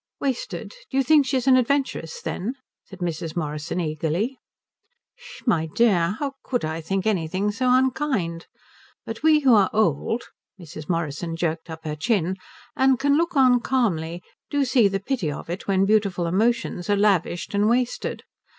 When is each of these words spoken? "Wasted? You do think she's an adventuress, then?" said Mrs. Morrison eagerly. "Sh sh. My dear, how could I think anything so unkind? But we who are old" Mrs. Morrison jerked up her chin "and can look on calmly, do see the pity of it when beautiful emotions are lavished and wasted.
"Wasted? 0.19 0.73
You 0.89 1.01
do 1.01 1.03
think 1.03 1.27
she's 1.27 1.45
an 1.45 1.55
adventuress, 1.55 2.21
then?" 2.21 2.55
said 2.85 3.01
Mrs. 3.01 3.35
Morrison 3.35 3.79
eagerly. 3.79 4.39
"Sh 5.15 5.41
sh. 5.41 5.41
My 5.45 5.67
dear, 5.75 6.15
how 6.17 6.33
could 6.41 6.65
I 6.65 6.81
think 6.81 7.05
anything 7.05 7.51
so 7.51 7.69
unkind? 7.71 8.47
But 9.05 9.21
we 9.21 9.41
who 9.41 9.53
are 9.53 9.69
old" 9.71 10.23
Mrs. 10.59 10.89
Morrison 10.89 11.35
jerked 11.35 11.69
up 11.69 11.83
her 11.85 11.95
chin 11.95 12.37
"and 12.75 12.97
can 12.97 13.15
look 13.15 13.35
on 13.35 13.59
calmly, 13.59 14.23
do 14.49 14.65
see 14.65 14.87
the 14.87 14.99
pity 14.99 15.31
of 15.31 15.51
it 15.51 15.67
when 15.67 15.85
beautiful 15.85 16.25
emotions 16.25 16.89
are 16.89 16.97
lavished 16.97 17.53
and 17.53 17.69
wasted. 17.69 18.23